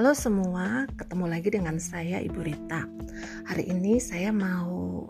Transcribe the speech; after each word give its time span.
Halo 0.00 0.16
semua, 0.16 0.88
ketemu 0.96 1.28
lagi 1.28 1.52
dengan 1.52 1.76
saya 1.76 2.24
Ibu 2.24 2.40
Rita. 2.40 2.88
Hari 3.44 3.68
ini 3.68 4.00
saya 4.00 4.32
mau 4.32 5.04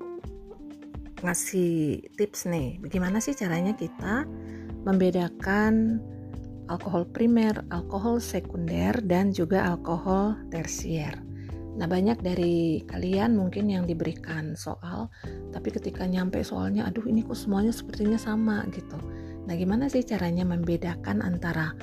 ngasih 1.23 2.11
tips 2.19 2.51
nih, 2.51 2.83
bagaimana 2.83 3.23
sih 3.23 3.31
caranya 3.39 3.71
kita 3.71 4.27
membedakan 4.83 6.03
alkohol 6.67 7.07
primer, 7.07 7.63
alkohol 7.71 8.19
sekunder, 8.19 8.99
dan 9.07 9.31
juga 9.31 9.63
alkohol 9.63 10.35
tersier. 10.51 11.15
Nah, 11.79 11.87
banyak 11.87 12.19
dari 12.19 12.83
kalian 12.91 13.39
mungkin 13.39 13.71
yang 13.71 13.87
diberikan 13.87 14.59
soal, 14.59 15.07
tapi 15.55 15.71
ketika 15.71 16.03
nyampe 16.03 16.43
soalnya, 16.43 16.91
aduh 16.91 17.07
ini 17.07 17.23
kok 17.23 17.39
semuanya 17.39 17.71
sepertinya 17.71 18.19
sama 18.19 18.67
gitu. 18.75 18.99
Nah, 19.47 19.55
gimana 19.55 19.87
sih 19.87 20.03
caranya 20.03 20.43
membedakan 20.43 21.23
antara 21.23 21.79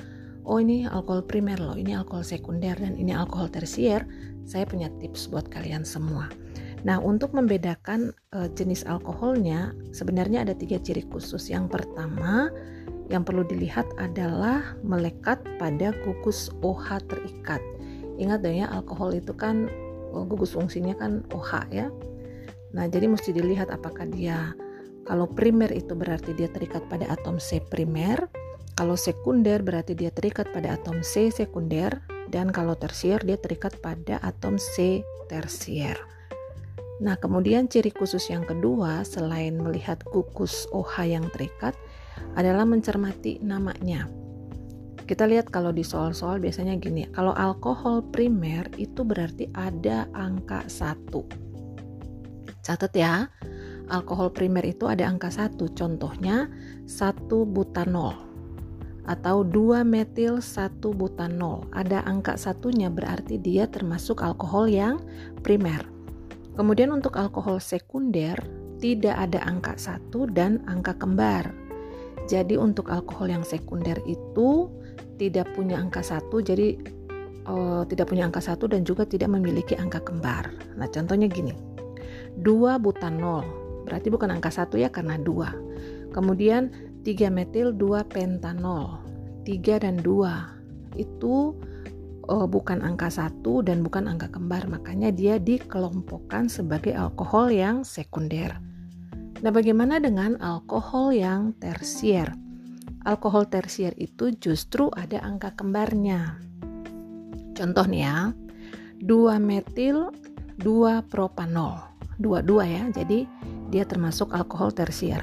oh 0.48 0.58
ini 0.58 0.88
alkohol 0.88 1.20
primer 1.28 1.60
loh, 1.60 1.76
ini 1.76 1.92
alkohol 1.92 2.24
sekunder 2.24 2.72
dan 2.80 2.96
ini 2.96 3.12
alkohol 3.12 3.52
tersier, 3.52 4.08
saya 4.48 4.64
punya 4.64 4.88
tips 4.96 5.28
buat 5.28 5.44
kalian 5.52 5.84
semua. 5.84 6.32
Nah, 6.88 6.96
untuk 7.04 7.36
membedakan 7.36 8.16
e, 8.32 8.48
jenis 8.56 8.88
alkoholnya, 8.88 9.76
sebenarnya 9.92 10.48
ada 10.48 10.56
tiga 10.56 10.80
ciri 10.80 11.04
khusus. 11.12 11.52
Yang 11.52 11.76
pertama, 11.76 12.48
yang 13.12 13.28
perlu 13.28 13.44
dilihat 13.44 13.84
adalah 14.00 14.78
melekat 14.80 15.36
pada 15.60 15.92
gugus 16.06 16.48
OH 16.64 17.04
terikat. 17.12 17.60
Ingat 18.16 18.40
dong 18.40 18.56
ya, 18.56 18.66
alkohol 18.72 19.12
itu 19.12 19.36
kan 19.36 19.68
oh, 20.16 20.24
gugus 20.24 20.56
fungsinya 20.56 20.96
kan 20.96 21.28
OH 21.34 21.68
ya. 21.68 21.92
Nah, 22.72 22.88
jadi 22.88 23.04
mesti 23.10 23.36
dilihat 23.36 23.68
apakah 23.68 24.08
dia 24.08 24.56
kalau 25.08 25.24
primer 25.24 25.72
itu 25.72 25.96
berarti 25.96 26.36
dia 26.36 26.52
terikat 26.52 26.84
pada 26.86 27.08
atom 27.08 27.40
C 27.40 27.64
primer, 27.64 28.28
kalau 28.78 28.94
sekunder 28.94 29.58
berarti 29.58 29.98
dia 29.98 30.14
terikat 30.14 30.54
pada 30.54 30.78
atom 30.78 31.02
C 31.02 31.34
sekunder 31.34 31.98
dan 32.30 32.54
kalau 32.54 32.78
tersier 32.78 33.18
dia 33.26 33.34
terikat 33.34 33.74
pada 33.82 34.22
atom 34.22 34.54
C 34.54 35.02
tersier. 35.26 35.98
Nah, 37.02 37.18
kemudian 37.18 37.66
ciri 37.66 37.90
khusus 37.90 38.30
yang 38.30 38.46
kedua 38.46 39.02
selain 39.02 39.58
melihat 39.58 39.98
gugus 40.14 40.70
OH 40.70 41.10
yang 41.10 41.26
terikat 41.34 41.74
adalah 42.38 42.62
mencermati 42.62 43.42
namanya. 43.42 44.06
Kita 45.10 45.26
lihat 45.26 45.50
kalau 45.50 45.74
di 45.74 45.82
soal-soal 45.82 46.38
biasanya 46.38 46.78
gini, 46.78 47.10
kalau 47.10 47.34
alkohol 47.34 48.06
primer 48.14 48.70
itu 48.78 49.02
berarti 49.02 49.50
ada 49.58 50.06
angka 50.14 50.62
1. 50.70 52.62
Catat 52.62 52.92
ya, 52.94 53.26
alkohol 53.90 54.30
primer 54.30 54.62
itu 54.62 54.86
ada 54.86 55.08
angka 55.08 55.34
1, 55.34 55.56
contohnya 55.74 56.46
1 56.86 57.26
butanol 57.48 58.27
atau 59.08 59.40
2 59.40 59.88
metil 59.88 60.44
1 60.44 60.84
butanol. 60.84 61.64
Ada 61.72 62.04
angka 62.04 62.36
satunya 62.36 62.92
berarti 62.92 63.40
dia 63.40 63.64
termasuk 63.64 64.20
alkohol 64.20 64.68
yang 64.68 65.00
primer. 65.40 65.80
Kemudian 66.60 66.92
untuk 66.92 67.16
alkohol 67.16 67.56
sekunder 67.56 68.36
tidak 68.76 69.16
ada 69.16 69.40
angka 69.48 69.80
satu 69.80 70.28
dan 70.28 70.60
angka 70.68 70.92
kembar. 71.00 71.48
Jadi 72.28 72.60
untuk 72.60 72.92
alkohol 72.92 73.32
yang 73.32 73.44
sekunder 73.48 73.96
itu 74.04 74.68
tidak 75.16 75.48
punya 75.56 75.80
angka 75.80 76.04
satu, 76.04 76.44
jadi 76.44 76.76
uh, 77.48 77.88
tidak 77.88 78.12
punya 78.12 78.28
angka 78.28 78.44
satu 78.44 78.68
dan 78.68 78.84
juga 78.84 79.08
tidak 79.08 79.32
memiliki 79.32 79.72
angka 79.74 80.04
kembar. 80.04 80.52
Nah 80.76 80.86
contohnya 80.92 81.26
gini, 81.32 81.56
2 82.44 82.76
butanol 82.84 83.68
berarti 83.88 84.12
bukan 84.12 84.28
angka 84.28 84.52
satu 84.52 84.76
ya 84.76 84.92
karena 84.92 85.16
dua. 85.16 85.48
Kemudian 86.12 86.87
3 87.06 87.30
metil 87.30 87.74
2 87.74 88.06
pentanol. 88.10 88.98
3 89.46 89.84
dan 89.84 89.96
2 90.02 90.98
itu 90.98 91.54
uh, 92.28 92.46
bukan 92.46 92.84
angka 92.84 93.08
satu 93.08 93.64
dan 93.64 93.80
bukan 93.80 94.10
angka 94.10 94.28
kembar. 94.32 94.66
Makanya 94.66 95.14
dia 95.14 95.38
dikelompokkan 95.38 96.50
sebagai 96.50 96.92
alkohol 96.94 97.54
yang 97.54 97.86
sekunder. 97.86 98.58
Nah 99.38 99.50
bagaimana 99.54 100.02
dengan 100.02 100.34
alkohol 100.42 101.14
yang 101.14 101.54
tersier? 101.62 102.34
Alkohol 103.06 103.46
tersier 103.46 103.94
itu 103.96 104.34
justru 104.36 104.90
ada 104.92 105.22
angka 105.22 105.54
kembarnya. 105.54 106.42
Contoh 107.54 107.86
nih 107.86 108.02
ya. 108.04 108.34
2 109.06 109.38
metil 109.38 110.10
2 110.58 111.06
propanol. 111.06 111.78
Dua-dua 112.18 112.66
ya. 112.66 112.84
Jadi 112.90 113.24
dia 113.70 113.86
termasuk 113.86 114.34
alkohol 114.34 114.74
tersier 114.74 115.22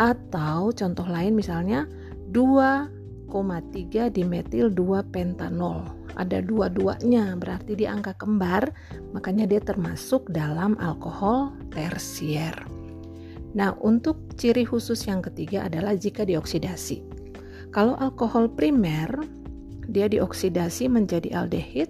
atau 0.00 0.72
contoh 0.72 1.06
lain 1.08 1.36
misalnya 1.36 1.84
2,3 2.32 4.08
dimetil 4.12 4.72
2 4.72 5.12
pentanol. 5.12 5.84
Ada 6.12 6.44
dua-duanya 6.44 7.32
berarti 7.40 7.72
di 7.72 7.88
angka 7.88 8.12
kembar, 8.20 8.68
makanya 9.16 9.48
dia 9.48 9.64
termasuk 9.64 10.28
dalam 10.28 10.76
alkohol 10.76 11.56
tersier. 11.72 12.52
Nah, 13.52 13.76
untuk 13.80 14.36
ciri 14.36 14.64
khusus 14.64 15.08
yang 15.08 15.24
ketiga 15.24 15.68
adalah 15.68 15.96
jika 15.96 16.24
dioksidasi. 16.24 17.04
Kalau 17.72 17.96
alkohol 17.96 18.52
primer, 18.52 19.08
dia 19.88 20.08
dioksidasi 20.08 20.88
menjadi 20.92 21.32
aldehid, 21.32 21.88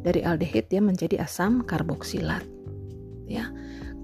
dari 0.00 0.24
aldehid 0.24 0.72
dia 0.72 0.80
menjadi 0.80 1.24
asam 1.24 1.64
karboksilat. 1.64 2.44
Ya. 3.28 3.52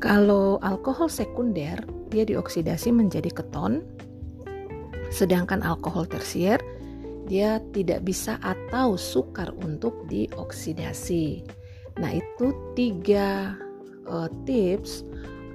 Kalau 0.03 0.61
alkohol 0.61 1.09
sekunder, 1.09 1.81
dia 2.11 2.25
dioksidasi 2.27 2.93
menjadi 2.93 3.31
keton, 3.31 3.83
sedangkan 5.15 5.63
alkohol 5.63 6.05
tersier 6.11 6.59
dia 7.25 7.57
tidak 7.73 8.05
bisa 8.05 8.37
atau 8.45 9.01
sukar 9.01 9.49
untuk 9.65 10.05
dioksidasi. 10.13 11.45
Nah, 11.97 12.11
itu 12.13 12.53
tiga 12.77 13.57
uh, 14.05 14.29
tips 14.45 15.07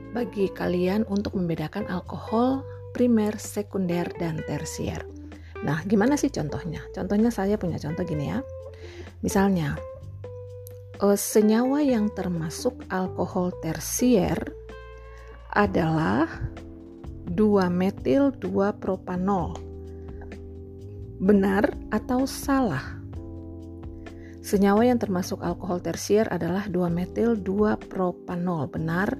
bagi 0.10 0.50
kalian 0.50 1.06
untuk 1.06 1.38
membedakan 1.38 1.86
alkohol 1.86 2.66
primer, 2.98 3.38
sekunder, 3.38 4.10
dan 4.18 4.42
tersier. 4.50 5.06
Nah, 5.62 5.86
gimana 5.86 6.18
sih 6.18 6.34
contohnya? 6.34 6.82
Contohnya 6.96 7.30
saya 7.30 7.60
punya 7.60 7.78
contoh 7.78 8.02
gini 8.02 8.34
ya. 8.34 8.42
Misalnya, 9.22 9.78
senyawa 11.00 11.80
yang 11.80 12.12
termasuk 12.12 12.84
alkohol 12.92 13.56
tersier 13.64 14.36
adalah 15.56 16.28
2 17.32 17.40
metil 17.72 18.36
2 18.36 18.76
propanol. 18.84 19.56
Benar 21.24 21.72
atau 21.96 22.28
salah? 22.28 23.00
Senyawa 24.44 24.92
yang 24.92 25.00
termasuk 25.00 25.40
alkohol 25.40 25.80
tersier 25.80 26.28
adalah 26.28 26.68
2 26.68 26.92
metil 26.92 27.40
2 27.40 27.80
propanol. 27.88 28.68
Benar 28.68 29.16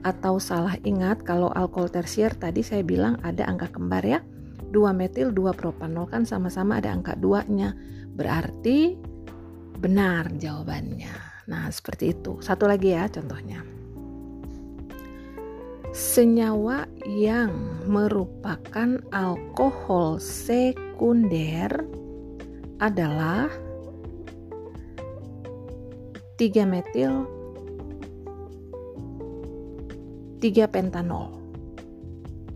atau 0.00 0.40
salah? 0.40 0.80
Ingat 0.88 1.20
kalau 1.28 1.52
alkohol 1.52 1.92
tersier 1.92 2.32
tadi 2.32 2.64
saya 2.64 2.80
bilang 2.80 3.20
ada 3.20 3.44
angka 3.44 3.68
kembar 3.68 4.08
ya. 4.08 4.24
2 4.72 4.72
metil 4.96 5.36
2 5.36 5.52
propanol 5.52 6.08
kan 6.08 6.24
sama-sama 6.24 6.80
ada 6.80 6.96
angka 6.96 7.12
2-nya. 7.12 7.76
Berarti 8.16 9.09
benar 9.78 10.32
jawabannya. 10.34 11.30
Nah, 11.50 11.66
seperti 11.70 12.14
itu. 12.14 12.38
Satu 12.38 12.70
lagi 12.70 12.94
ya 12.94 13.10
contohnya. 13.10 13.66
Senyawa 15.90 16.86
yang 17.02 17.50
merupakan 17.90 19.02
alkohol 19.10 20.22
sekunder 20.22 21.82
adalah 22.78 23.50
3 26.38 26.62
metil 26.62 27.26
3 30.38 30.70
pentanol. 30.70 31.42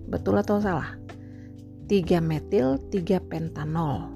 Betul 0.06 0.38
atau 0.38 0.62
salah? 0.62 0.94
3 1.90 2.22
metil 2.22 2.78
3 2.88 3.18
pentanol 3.18 4.13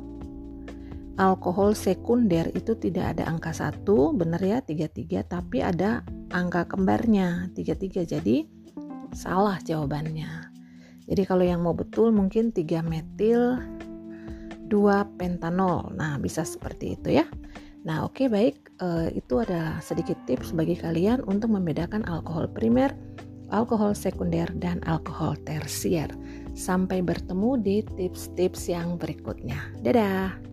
alkohol 1.19 1.75
sekunder 1.75 2.49
itu 2.55 2.79
tidak 2.79 3.19
ada 3.19 3.27
angka 3.27 3.51
satu 3.51 4.15
benar 4.15 4.39
ya 4.39 4.63
33 4.63 5.27
tapi 5.27 5.61
ada 5.61 6.07
angka 6.31 6.71
kembarnya 6.71 7.51
33 7.59 8.07
jadi 8.07 8.37
salah 9.13 9.59
jawabannya. 9.61 10.55
Jadi 11.09 11.23
kalau 11.25 11.45
yang 11.45 11.65
mau 11.65 11.75
betul 11.75 12.15
mungkin 12.15 12.55
3 12.55 12.85
metil 12.87 13.59
2 14.71 15.19
pentanol. 15.19 15.91
Nah 15.97 16.21
bisa 16.23 16.47
seperti 16.47 16.95
itu 16.95 17.19
ya. 17.19 17.27
Nah 17.83 18.07
oke 18.07 18.25
okay, 18.25 18.27
baik. 18.31 18.57
Uh, 18.79 19.11
itu 19.11 19.43
ada 19.43 19.83
sedikit 19.83 20.15
tips 20.31 20.55
bagi 20.55 20.79
kalian 20.79 21.27
untuk 21.27 21.51
membedakan 21.51 22.07
alkohol 22.07 22.47
primer 22.47 22.95
alkohol 23.51 23.97
sekunder 23.97 24.47
dan 24.61 24.79
alkohol 24.87 25.35
tersier. 25.43 26.13
Sampai 26.53 27.01
bertemu 27.01 27.59
di 27.59 27.77
tips-tips 27.97 28.69
yang 28.71 29.01
berikutnya. 29.01 29.73
Dadah 29.81 30.48